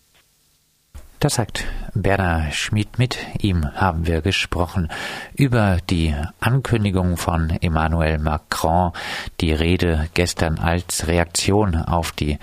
Das 1.25 1.37
sagt 1.37 1.65
Berner 1.95 2.53
Schmid 2.53 2.99
mit. 2.99 3.17
Ihm 3.41 3.65
haben 3.75 4.07
wir 4.07 4.21
gesprochen 4.21 4.91
über 5.35 5.79
die 5.89 6.15
Ankündigung 6.39 7.17
von 7.17 7.49
Emmanuel 7.63 8.19
Macron, 8.19 8.93
die 9.41 9.55
Rede 9.55 10.11
gestern 10.13 10.59
als 10.59 11.09
Reaktion 11.09 11.77
auf 11.77 12.13
die 12.13 12.39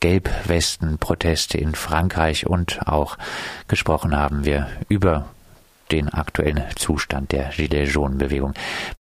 Gelbwesten-Proteste 0.00 1.58
in 1.58 1.74
Frankreich 1.74 2.46
und 2.46 2.86
auch 2.86 3.18
gesprochen 3.68 4.16
haben 4.16 4.46
wir 4.46 4.66
über 4.88 5.26
den 5.90 6.08
aktuellen 6.08 6.64
Zustand 6.76 7.32
der 7.32 7.50
Gilets 7.50 7.92
Jaunes-Bewegung. 7.92 8.54